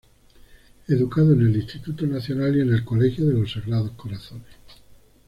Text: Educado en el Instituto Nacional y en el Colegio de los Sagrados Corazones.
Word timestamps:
Educado 0.87 1.33
en 1.33 1.41
el 1.41 1.55
Instituto 1.55 2.07
Nacional 2.07 2.55
y 2.57 2.61
en 2.61 2.73
el 2.73 2.83
Colegio 2.83 3.23
de 3.27 3.35
los 3.35 3.51
Sagrados 3.51 3.91
Corazones. 3.91 4.47